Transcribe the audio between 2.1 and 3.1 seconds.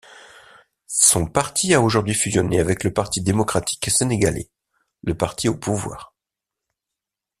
fusionné avec le